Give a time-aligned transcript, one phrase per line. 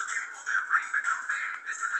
[0.00, 1.99] There's people that ring the.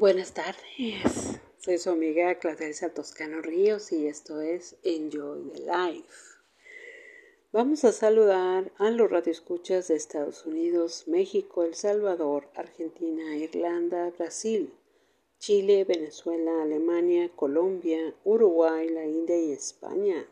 [0.00, 6.08] Buenas tardes, soy su amiga Claudia Toscano Ríos y esto es Enjoy the Life.
[7.52, 14.72] Vamos a saludar a los radioescuchas de Estados Unidos, México, El Salvador, Argentina, Irlanda, Brasil,
[15.38, 20.26] Chile, Venezuela, Alemania, Colombia, Uruguay, la India y España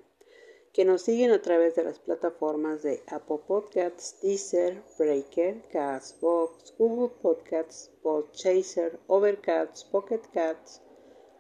[0.79, 7.13] que nos siguen a través de las plataformas de Apple Podcasts, Deezer, Breaker, Castbox, Google
[7.21, 10.81] Podcasts, Podchaser, Overcast, Pocket Cats,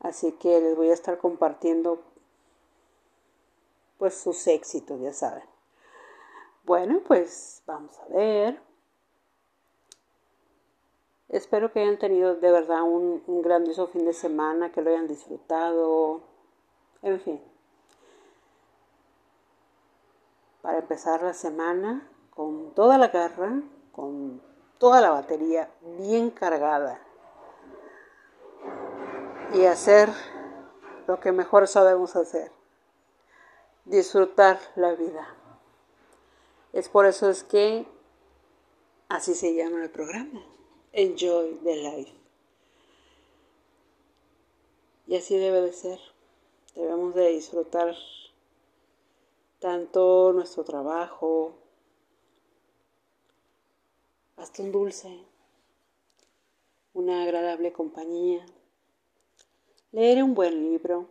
[0.00, 2.02] Así que les voy a estar compartiendo
[3.98, 5.44] pues sus éxitos, ya saben.
[6.64, 8.60] Bueno, pues vamos a ver.
[11.28, 15.06] Espero que hayan tenido de verdad un, un grandioso fin de semana, que lo hayan
[15.06, 16.20] disfrutado.
[17.02, 17.51] En fin.
[20.62, 23.60] Para empezar la semana con toda la garra,
[23.92, 24.40] con
[24.78, 27.00] toda la batería bien cargada
[29.54, 30.08] y hacer
[31.06, 32.50] lo que mejor sabemos hacer,
[33.84, 35.36] disfrutar la vida.
[36.72, 37.86] Es por eso es que
[39.08, 40.42] así se llama el programa.
[40.92, 42.12] Enjoy the life.
[45.06, 45.98] Y así debe de ser.
[46.74, 47.94] Debemos de disfrutar
[49.62, 51.54] tanto nuestro trabajo,
[54.36, 55.24] hasta un dulce,
[56.94, 58.44] una agradable compañía,
[59.92, 61.06] leer un buen libro,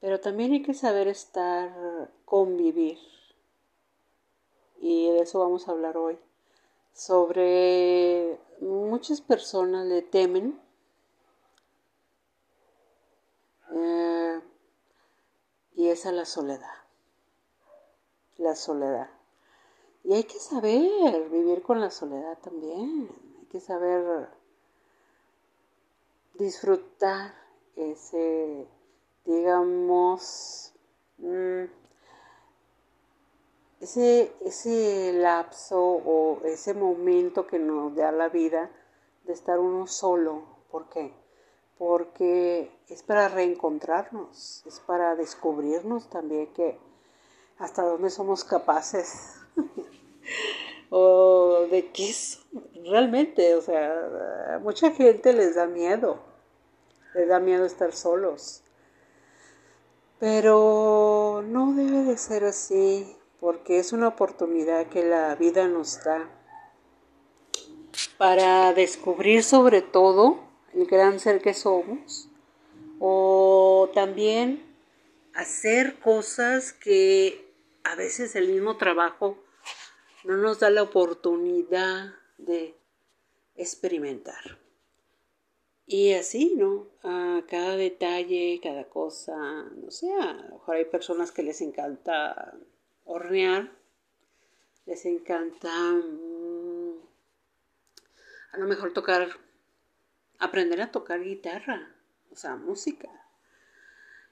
[0.00, 2.98] pero también hay que saber estar, convivir.
[4.80, 6.18] Y de eso vamos a hablar hoy
[6.94, 10.58] sobre muchas personas le temen
[13.72, 14.40] eh,
[15.76, 16.74] y es a la soledad.
[18.38, 19.10] La soledad.
[20.04, 23.08] Y hay que saber vivir con la soledad también.
[23.38, 24.28] Hay que saber
[26.34, 27.34] disfrutar
[27.76, 28.66] ese,
[29.24, 30.72] digamos,
[31.18, 31.64] mm,
[33.80, 38.70] ese, ese lapso o ese momento que nos da la vida
[39.24, 40.42] de estar uno solo.
[40.70, 41.25] ¿Por qué?
[41.78, 46.78] Porque es para reencontrarnos, es para descubrirnos también que
[47.58, 49.34] hasta dónde somos capaces
[50.90, 52.14] o de qué
[52.84, 56.18] realmente, o sea, a mucha gente les da miedo,
[57.14, 58.62] les da miedo estar solos.
[60.18, 66.28] Pero no debe de ser así porque es una oportunidad que la vida nos da
[68.16, 70.38] para descubrir sobre todo
[70.76, 72.28] el ser que somos
[72.98, 74.62] o también
[75.34, 77.52] hacer cosas que
[77.84, 79.38] a veces el mismo trabajo
[80.24, 82.74] no nos da la oportunidad de
[83.54, 84.58] experimentar.
[85.86, 86.88] Y así, ¿no?
[87.04, 89.36] A cada detalle, cada cosa,
[89.76, 92.54] no sé, a lo mejor hay personas que les encanta
[93.04, 93.70] hornear,
[94.84, 96.96] les encanta mm,
[98.52, 99.28] a lo mejor tocar,
[100.38, 101.94] aprender a tocar guitarra,
[102.30, 103.08] o sea, música.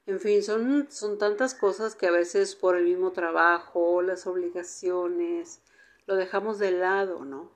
[0.07, 5.63] En fin, son, son tantas cosas que a veces por el mismo trabajo, las obligaciones,
[6.07, 7.51] lo dejamos de lado, ¿no?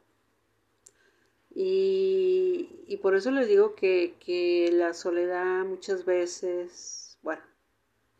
[1.51, 7.43] Y, y por eso les digo que, que la soledad muchas veces, bueno,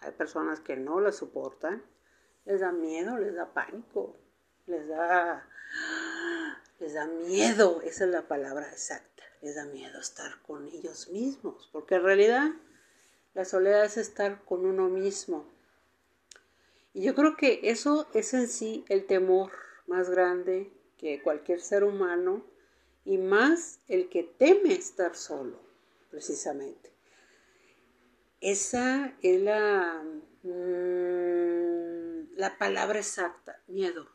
[0.01, 1.83] hay personas que no la soportan,
[2.45, 4.17] les da miedo, les da pánico,
[4.67, 5.49] les da,
[6.81, 11.69] les da miedo, esa es la palabra exacta, les da miedo estar con ellos mismos,
[11.73, 12.51] porque en realidad
[13.35, 15.47] la soledad es estar con uno mismo.
[16.95, 19.53] Y yo creo que eso es en sí el temor
[19.87, 22.45] más grande que cualquier ser humano
[23.05, 25.61] y más el que teme estar solo,
[26.11, 26.91] precisamente.
[28.41, 30.03] Esa es la...
[30.43, 31.99] Mm,
[32.39, 34.09] la palabra exacta, miedo.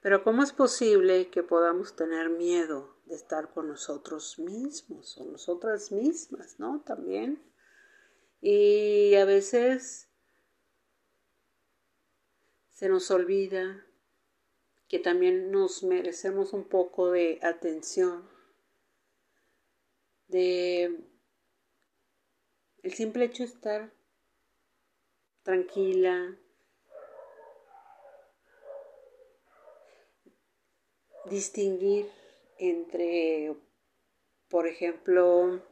[0.00, 5.92] Pero ¿cómo es posible que podamos tener miedo de estar con nosotros mismos o nosotras
[5.92, 6.80] mismas, ¿no?
[6.80, 7.42] También.
[8.40, 10.08] Y a veces
[12.70, 13.84] se nos olvida
[14.88, 18.28] que también nos merecemos un poco de atención,
[20.28, 21.04] de
[22.82, 23.92] el simple hecho de estar
[25.42, 26.36] tranquila,
[31.26, 32.10] distinguir
[32.58, 33.56] entre,
[34.48, 35.62] por ejemplo,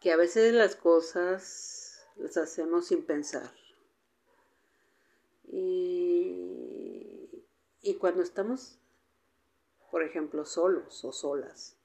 [0.00, 3.52] que a veces las cosas las hacemos sin pensar.
[5.44, 7.28] Y,
[7.80, 8.78] y cuando estamos,
[9.90, 11.76] por ejemplo, solos o solas,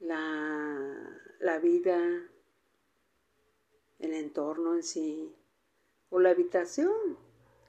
[0.00, 1.98] la, la vida,
[3.98, 5.34] el entorno en sí,
[6.10, 7.18] o la habitación,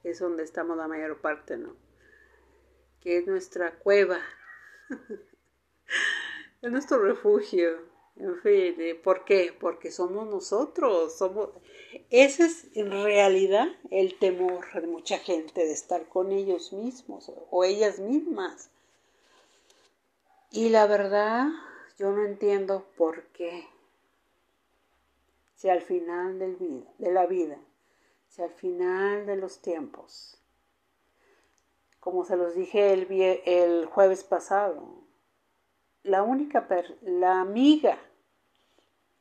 [0.04, 1.76] es donde estamos la mayor parte, ¿no?
[3.00, 4.18] Que es nuestra cueva,
[6.62, 9.56] es nuestro refugio, En fin, eh, ¿por qué?
[9.58, 11.50] Porque somos nosotros, somos...
[12.10, 17.64] Ese es en realidad el temor de mucha gente de estar con ellos mismos o
[17.64, 18.70] ellas mismas.
[20.52, 21.48] Y la verdad,
[21.98, 23.68] yo no entiendo por qué.
[25.54, 27.58] Si al final del vida, de la vida,
[28.40, 30.40] si al final de los tiempos,
[31.98, 33.06] como se los dije el,
[33.44, 35.04] el jueves pasado,
[36.02, 36.66] la única,
[37.02, 37.98] la amiga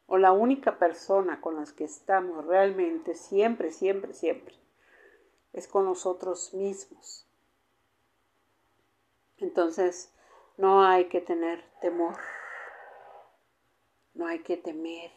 [0.05, 4.55] o la única persona con las que estamos realmente siempre, siempre, siempre,
[5.51, 7.27] es con nosotros mismos.
[9.37, 10.13] Entonces,
[10.55, 12.15] no hay que tener temor,
[14.13, 15.11] no hay que temer.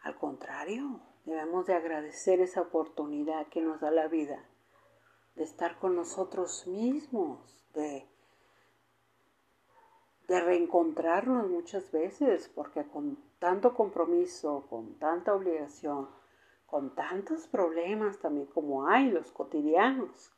[0.00, 4.42] Al contrario, debemos de agradecer esa oportunidad que nos da la vida
[5.34, 8.08] de estar con nosotros mismos, de
[10.28, 16.08] de reencontrarnos muchas veces, porque con tanto compromiso, con tanta obligación,
[16.66, 20.32] con tantos problemas también como hay los cotidianos,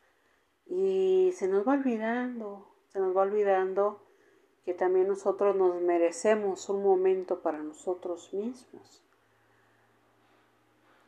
[0.66, 4.02] y se nos va olvidando, se nos va olvidando
[4.64, 9.02] que también nosotros nos merecemos un momento para nosotros mismos.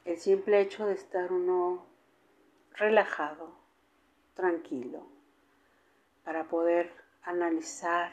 [0.05, 1.87] El simple hecho de estar uno
[2.73, 3.55] relajado,
[4.35, 5.07] tranquilo,
[6.25, 6.93] para poder
[7.23, 8.13] analizar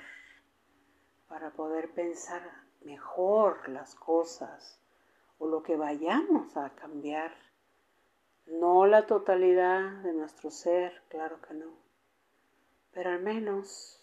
[1.28, 2.42] para poder pensar
[2.82, 4.80] mejor las cosas
[5.40, 7.36] o lo que vayamos a cambiar.
[8.46, 11.74] No la totalidad de nuestro ser, claro que no,
[12.94, 14.02] pero al menos,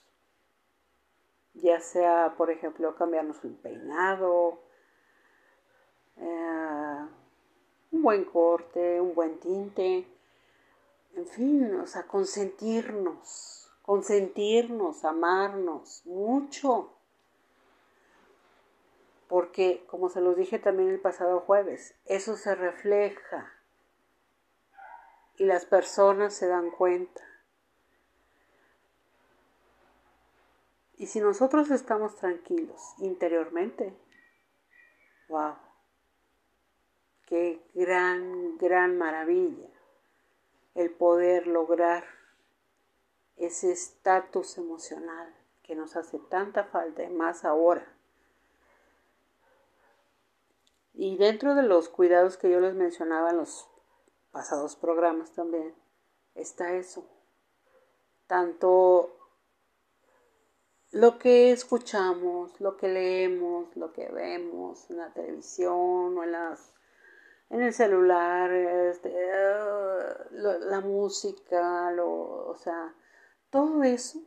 [1.55, 4.61] ya sea, por ejemplo, cambiarnos el peinado,
[6.19, 7.07] eh,
[7.95, 10.07] un buen corte, un buen tinte,
[11.15, 16.91] en fin, o sea, consentirnos, consentirnos, amarnos mucho
[19.29, 23.53] porque como se los dije también el pasado jueves, eso se refleja
[25.37, 27.21] y las personas se dan cuenta.
[30.97, 33.93] Y si nosotros estamos tranquilos interiormente,
[35.29, 35.55] wow,
[37.27, 39.69] qué gran, gran maravilla
[40.75, 42.05] el poder lograr
[43.37, 47.95] ese estatus emocional que nos hace tanta falta y más ahora
[50.95, 53.69] Y dentro de los cuidados que yo les mencionaba en los
[54.31, 55.75] pasados programas también,
[56.37, 57.05] está eso.
[58.29, 59.17] Tanto
[60.93, 66.74] lo que escuchamos, lo que leemos, lo que vemos en la televisión o en las
[67.51, 69.13] en el celular, este,
[70.31, 72.95] la música, lo, o sea,
[73.51, 74.21] todo eso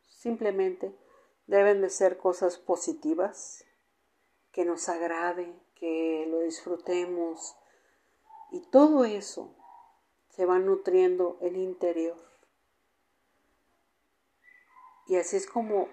[0.00, 0.96] simplemente
[1.46, 3.64] deben de ser cosas positivas
[4.52, 7.56] que nos agrade, que lo disfrutemos.
[8.50, 9.54] Y todo eso
[10.28, 12.16] se va nutriendo el interior.
[15.06, 15.88] Y así es como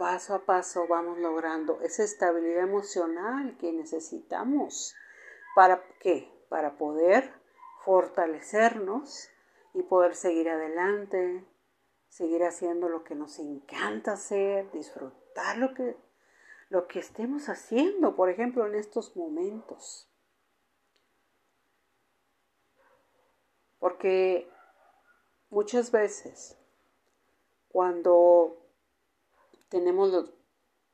[0.00, 4.94] paso a paso vamos logrando esa estabilidad emocional que necesitamos.
[5.54, 6.32] ¿Para qué?
[6.48, 7.30] Para poder
[7.84, 9.28] fortalecernos
[9.74, 11.44] y poder seguir adelante,
[12.08, 15.98] seguir haciendo lo que nos encanta hacer, disfrutar lo que
[16.70, 20.08] lo que estemos haciendo, por ejemplo, en estos momentos.
[23.78, 24.48] Porque
[25.50, 26.56] muchas veces
[27.68, 28.59] cuando
[29.70, 30.34] tenemos los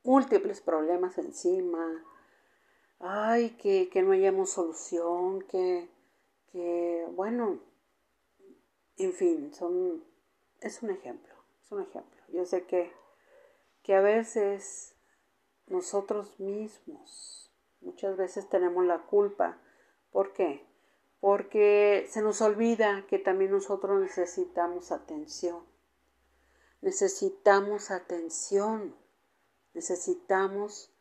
[0.04, 2.04] múltiples problemas encima,
[3.00, 5.90] ay, que, no hayamos solución, que,
[6.52, 7.58] que, bueno,
[8.96, 10.04] en fin, son,
[10.60, 12.22] es un ejemplo, es un ejemplo.
[12.28, 12.92] Yo sé que,
[13.82, 14.94] que a veces
[15.66, 17.52] nosotros mismos.
[17.80, 19.58] Muchas veces tenemos la culpa.
[20.10, 20.64] ¿Por qué?
[21.20, 25.64] Porque se nos olvida que también nosotros necesitamos atención.
[26.86, 28.94] Necesitamos atención.
[29.74, 30.92] Necesitamos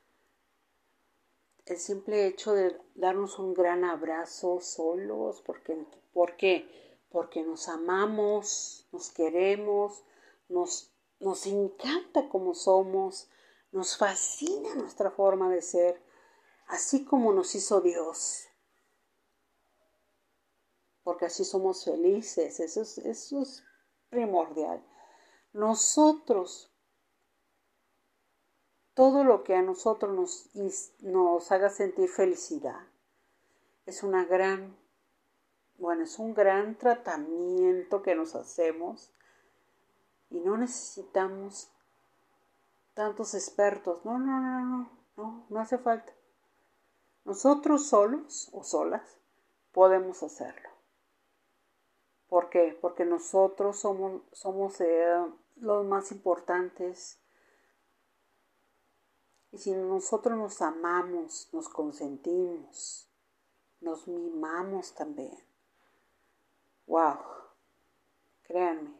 [1.67, 5.43] el simple hecho de darnos un gran abrazo solos.
[5.45, 6.97] Porque, ¿Por qué?
[7.09, 10.03] Porque nos amamos, nos queremos,
[10.49, 13.29] nos, nos encanta como somos,
[13.71, 16.01] nos fascina nuestra forma de ser,
[16.65, 18.47] así como nos hizo Dios.
[21.03, 23.63] Porque así somos felices, eso es,
[24.09, 24.83] primordial.
[25.55, 26.69] Nosotros,
[28.93, 32.81] todo lo que a nosotros nos, nos haga sentir felicidad,
[33.85, 34.75] es una gran,
[35.77, 39.13] bueno, es un gran tratamiento que nos hacemos
[40.29, 41.71] y no necesitamos
[42.93, 44.03] tantos expertos.
[44.03, 46.11] No, no, no, no, no, no hace falta.
[47.23, 49.21] Nosotros solos o solas
[49.71, 50.69] podemos hacerlo.
[52.27, 52.77] ¿Por qué?
[52.81, 57.19] Porque nosotros somos, somos eh, los más importantes.
[59.51, 63.09] Y si nosotros nos amamos, nos consentimos,
[63.81, 65.37] nos mimamos también.
[66.87, 67.17] ¡Wow!
[68.43, 68.93] Créanme,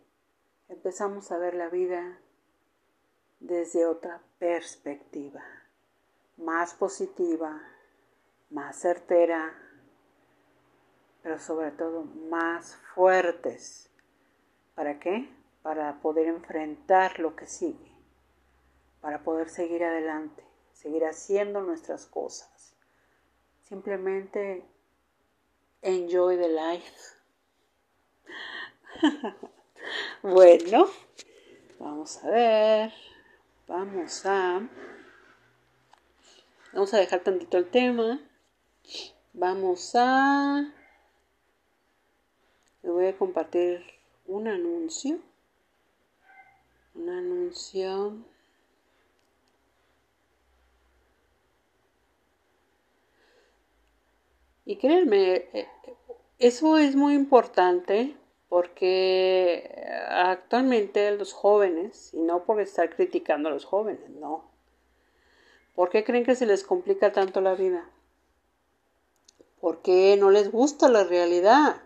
[0.69, 2.19] empezamos a ver la vida
[3.39, 5.43] desde otra perspectiva,
[6.37, 7.61] más positiva,
[8.49, 9.53] más certera,
[11.21, 13.89] pero sobre todo más fuertes.
[14.73, 15.29] ¿Para qué?
[15.65, 17.91] Para poder enfrentar lo que sigue,
[19.01, 22.75] para poder seguir adelante, seguir haciendo nuestras cosas.
[23.63, 24.63] Simplemente
[25.81, 26.93] enjoy the life.
[30.21, 30.87] bueno,
[31.79, 32.93] vamos a ver.
[33.67, 34.69] Vamos a...
[36.73, 38.19] Vamos a dejar tantito el tema.
[39.33, 40.71] Vamos a...
[42.83, 43.83] Le voy a compartir
[44.27, 45.19] un anuncio.
[46.95, 48.13] Un anuncio.
[54.65, 55.67] Y créanme, eh,
[56.39, 58.15] eso es muy importante
[58.49, 59.69] porque
[60.09, 64.45] actualmente los jóvenes, y no por estar criticando a los jóvenes, no.
[65.75, 67.89] ¿Por qué creen que se les complica tanto la vida?
[69.59, 71.81] Porque no les gusta la realidad.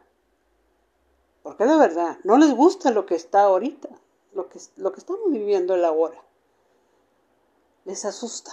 [1.44, 3.90] Porque de verdad, no les gusta lo que está ahorita,
[4.34, 6.24] lo que, lo que estamos viviendo el ahora.
[7.86, 8.52] Les asusta.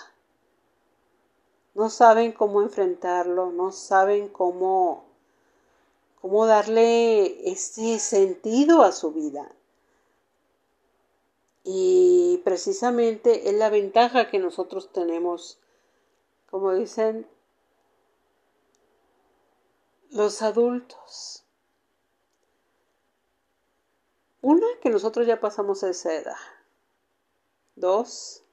[1.75, 5.07] No saben cómo enfrentarlo, no saben cómo
[6.27, 9.49] cómo darle ese sentido a su vida.
[11.63, 15.61] Y precisamente es la ventaja que nosotros tenemos,
[16.51, 17.29] como dicen
[20.11, 21.45] los adultos.
[24.49, 26.37] Una, que nosotros ya pasamos esa edad.
[27.75, 28.45] Dos,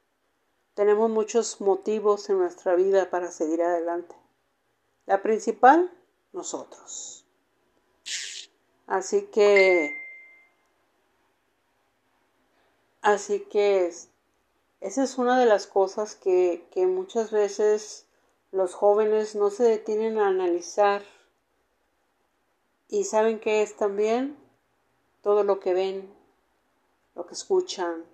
[0.74, 4.16] tenemos muchos motivos en nuestra vida para seguir adelante.
[5.06, 5.96] La principal,
[6.32, 7.28] nosotros.
[8.88, 9.96] Así que,
[13.04, 13.94] así que
[14.82, 18.08] esa es una de las cosas que, que muchas veces
[18.50, 21.04] los jóvenes no se detienen a analizar
[22.88, 24.43] y saben que es también
[25.24, 26.14] todo lo que ven,
[27.16, 28.06] lo que escuchan.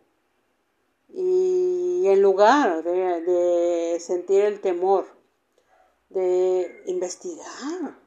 [1.10, 5.08] Y en lugar de, sentir el temor,
[6.10, 7.98] de investigar,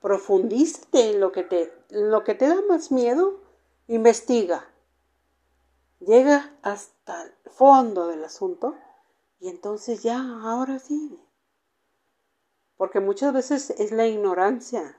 [0.00, 3.40] profundízate en lo que te, lo que te da más miedo,
[3.88, 4.68] investiga.
[6.00, 8.76] Llega hasta el fondo del asunto
[9.40, 11.18] y entonces ya, ahora sí.
[12.76, 14.98] Porque muchas veces es la ignorancia.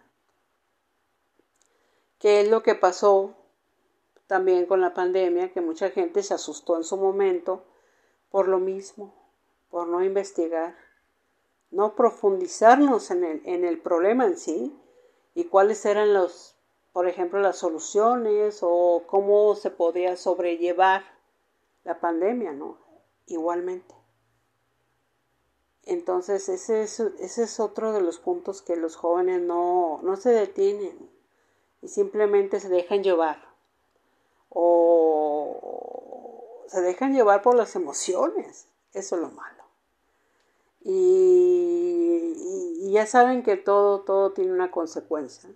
[2.25, 3.35] ¿Qué es lo que pasó
[4.25, 5.53] también con la pandemia?
[5.53, 7.63] Que mucha gente se asustó en su momento
[8.31, 9.13] por lo mismo,
[9.69, 10.75] por no investigar,
[11.69, 14.75] no profundizarnos en el, en el problema en sí,
[15.35, 16.57] y cuáles eran los,
[16.93, 21.03] por ejemplo, las soluciones o cómo se podía sobrellevar
[21.83, 22.79] la pandemia, ¿no?
[23.27, 23.93] Igualmente.
[25.83, 30.31] Entonces, ese es, ese es otro de los puntos que los jóvenes no, no se
[30.31, 31.13] detienen
[31.85, 33.41] y simplemente se dejan llevar.
[34.49, 38.67] O se dejan llevar por las emociones.
[38.93, 39.63] Eso es lo malo.
[40.81, 45.51] Y, ya saben que todo, todo tiene una consecuencia.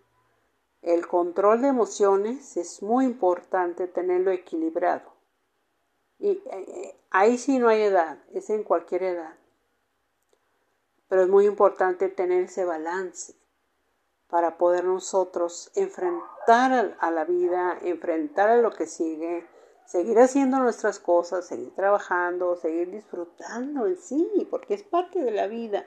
[0.83, 5.09] El control de emociones es muy importante tenerlo equilibrado.
[6.19, 9.35] Y eh, ahí sí no hay edad, es en cualquier edad.
[11.07, 13.39] Pero es muy importante tener ese balance
[14.29, 19.47] para poder nosotros enfrentar a la vida, enfrentar a lo que sigue,
[19.85, 25.47] seguir haciendo nuestras cosas, seguir trabajando, seguir disfrutando en sí, porque es parte de la
[25.47, 25.85] vida.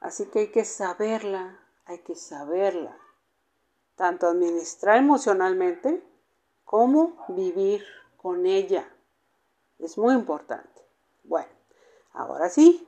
[0.00, 2.96] Así que hay que saberla, hay que saberla,
[3.96, 6.02] tanto administrar emocionalmente
[6.64, 7.84] como vivir
[8.16, 8.88] con ella.
[9.80, 10.80] Es muy importante.
[11.24, 11.48] Bueno,
[12.12, 12.86] ahora sí,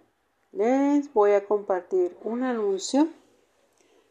[0.52, 3.08] les voy a compartir un anuncio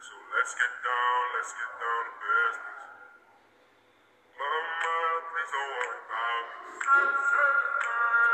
[0.00, 2.80] So let's get down, let's get down to business.
[4.34, 4.94] Mama,
[5.30, 6.70] please don't worry about me.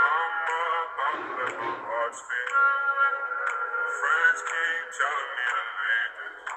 [0.00, 2.52] I'm about to let my heart speak.
[4.00, 6.48] Friends keep telling me to leave this.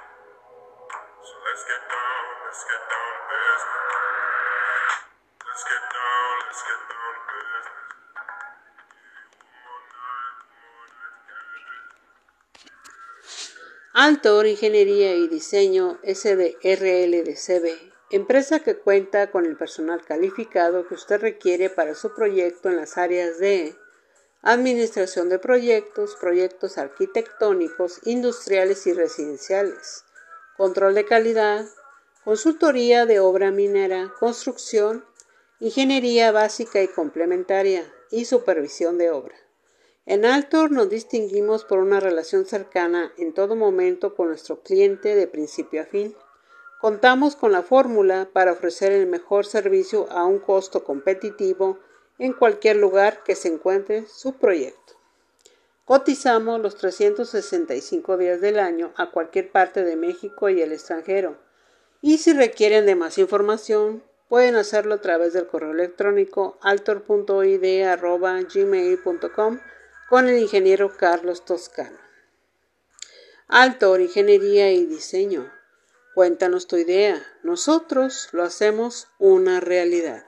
[1.24, 3.92] So let's get down, let's get down to business.
[5.44, 7.93] Let's get down, let's get down to business.
[13.96, 17.78] Altor Ingeniería y Diseño SDRLDCB,
[18.10, 22.98] empresa que cuenta con el personal calificado que usted requiere para su proyecto en las
[22.98, 23.76] áreas de
[24.42, 30.06] administración de proyectos, proyectos arquitectónicos, industriales y residenciales,
[30.58, 31.68] control de calidad,
[32.24, 35.06] consultoría de obra minera, construcción,
[35.60, 39.43] ingeniería básica y complementaria y supervisión de obra.
[40.06, 45.28] En Altor nos distinguimos por una relación cercana en todo momento con nuestro cliente de
[45.28, 46.14] principio a fin.
[46.82, 51.80] Contamos con la fórmula para ofrecer el mejor servicio a un costo competitivo
[52.20, 54.96] en cualquier lugar que se encuentre su proyecto.
[55.86, 61.38] Cotizamos los 365 días del año a cualquier parte de México y el extranjero.
[62.02, 69.60] Y si requieren de más información, pueden hacerlo a través del correo electrónico altor.id.gmail.com
[70.14, 71.98] con el ingeniero Carlos Toscano.
[73.48, 75.52] Altor, Ingeniería y Diseño.
[76.14, 77.26] Cuéntanos tu idea.
[77.42, 80.28] Nosotros lo hacemos una realidad.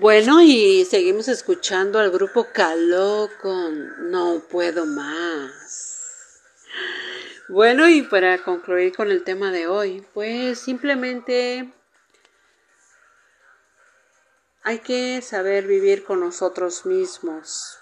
[0.00, 6.40] Bueno, y seguimos escuchando al grupo Caló con No puedo más.
[7.50, 11.70] Bueno, y para concluir con el tema de hoy, pues simplemente
[14.62, 17.78] hay que saber vivir con nosotros mismos,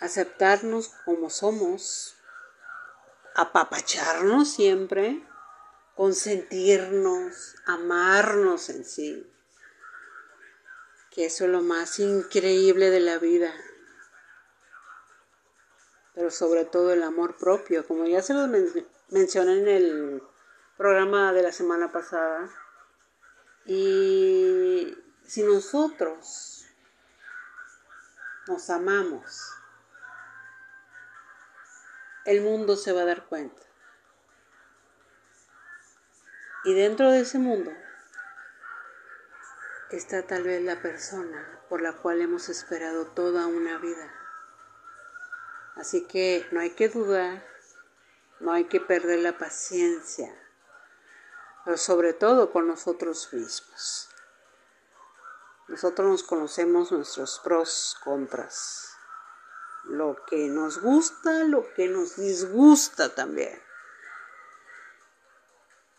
[0.00, 2.16] aceptarnos como somos,
[3.34, 5.27] apapacharnos siempre
[5.98, 9.28] consentirnos, amarnos en sí.
[11.10, 13.52] que eso es lo más increíble de la vida.
[16.14, 18.46] Pero sobre todo el amor propio, como ya se lo
[19.08, 20.22] mencioné en el
[20.76, 22.48] programa de la semana pasada.
[23.66, 26.64] Y si nosotros
[28.46, 29.52] nos amamos,
[32.24, 33.67] el mundo se va a dar cuenta.
[36.64, 37.72] Y dentro de ese mundo
[39.90, 44.12] está tal vez la persona por la cual hemos esperado toda una vida.
[45.76, 47.46] Así que no hay que dudar,
[48.40, 50.34] no hay que perder la paciencia,
[51.64, 54.08] pero sobre todo con nosotros mismos.
[55.68, 58.88] Nosotros nos conocemos nuestros pros, contras,
[59.84, 63.67] lo que nos gusta, lo que nos disgusta también.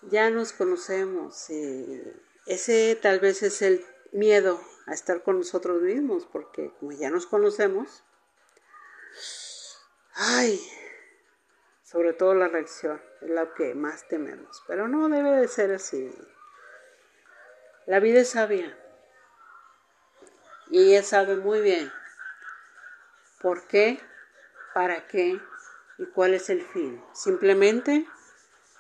[0.04, 2.04] Ya nos conocemos y
[2.46, 7.28] ese tal vez es el miedo a estar con nosotros mismos, porque como ya nos
[7.28, 8.04] conocemos,
[10.14, 10.60] ay,
[11.84, 16.12] sobre todo la reacción es lo que más tememos, pero no debe de ser así.
[17.86, 18.78] La vida es sabia
[20.70, 21.92] y ella sabe muy bien
[23.42, 24.00] por qué,
[24.74, 25.40] para qué
[25.98, 27.04] y cuál es el fin.
[27.14, 28.08] Simplemente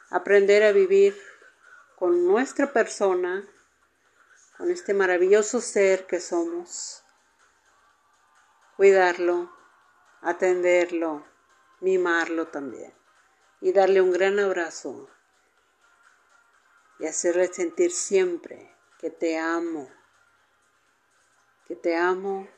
[0.09, 1.19] aprender a vivir
[1.95, 3.47] con nuestra persona
[4.57, 7.03] con este maravilloso ser que somos,
[8.75, 9.49] cuidarlo,
[10.21, 11.25] atenderlo,
[11.79, 12.93] mimarlo también.
[13.61, 15.09] Y darle un gran abrazo.
[16.99, 19.89] Y hacerle sentir siempre que te amo,
[21.65, 22.49] que te amo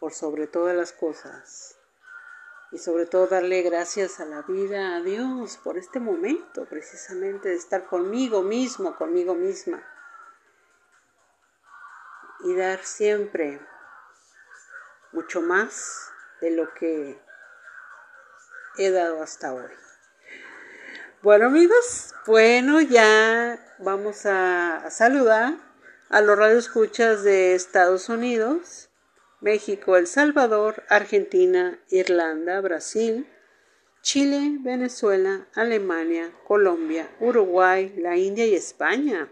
[0.00, 1.78] por sobre todas las cosas
[2.74, 7.54] y sobre todo darle gracias a la vida, a Dios, por este momento precisamente de
[7.54, 9.80] estar conmigo mismo, conmigo misma
[12.40, 13.60] y dar siempre
[15.12, 16.10] mucho más
[16.40, 17.16] de lo que
[18.76, 19.70] he dado hasta hoy.
[21.22, 25.54] Bueno amigos, bueno ya vamos a, saludar
[26.10, 28.90] a los radioescuchas de Estados Unidos,
[29.44, 33.26] México, El Salvador, Argentina, Irlanda, Brasil,
[34.00, 39.30] Chile, Venezuela, Alemania, Colombia, Uruguay, la India y España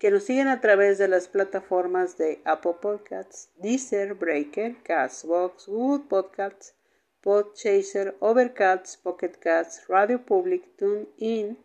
[0.00, 6.06] que nos siguen a través de las plataformas de Apple Podcasts, Deezer, Breaker, Castbox, Google
[6.08, 6.74] Podcasts,
[7.20, 11.58] Podchaser, Overcast, Pocket Cats, Radio Public, TuneIn,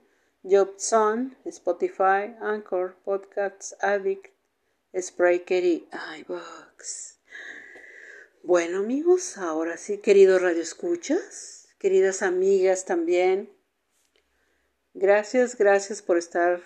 [0.43, 4.31] JobZone, Spotify, Anchor, Podcasts Addict,
[4.95, 5.87] Spreaker y
[6.19, 7.22] iBox.
[8.45, 13.49] Bueno amigos, ahora sí, queridos radioescuchas, queridas amigas también,
[14.93, 16.61] gracias, gracias por estar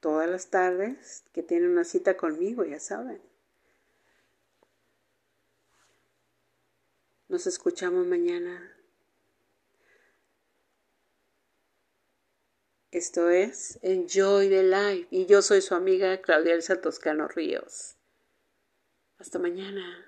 [0.00, 3.22] todas las tardes que tienen una cita conmigo, ya saben.
[7.28, 8.76] Nos escuchamos mañana.
[12.90, 17.94] Esto es Enjoy the Life y yo soy su amiga Claudia Elsa Toscano Ríos.
[19.18, 20.07] Hasta mañana.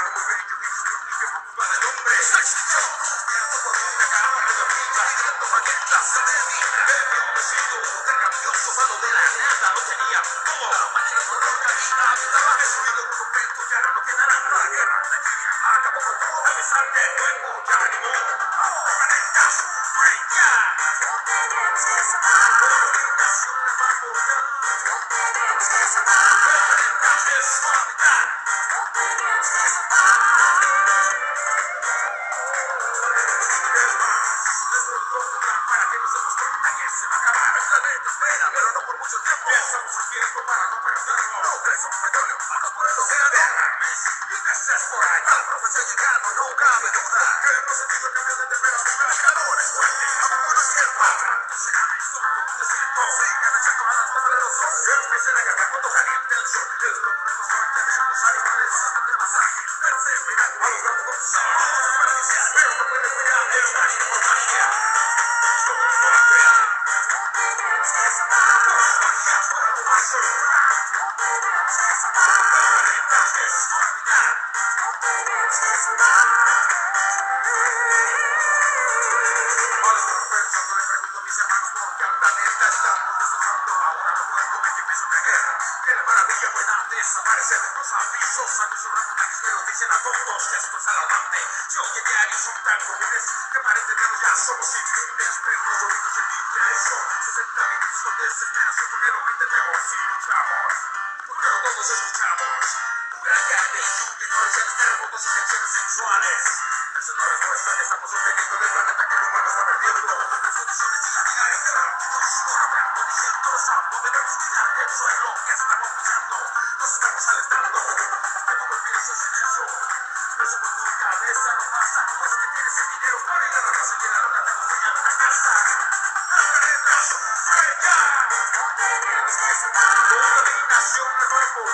[130.81, 131.05] Dominación